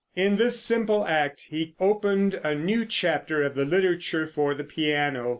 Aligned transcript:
In 0.15 0.37
this 0.37 0.59
simple 0.59 1.05
act 1.05 1.41
he 1.51 1.75
opened 1.79 2.33
a 2.43 2.55
new 2.55 2.85
chapter 2.85 3.43
of 3.43 3.53
the 3.53 3.65
literature 3.65 4.25
for 4.25 4.55
the 4.55 4.63
piano. 4.63 5.29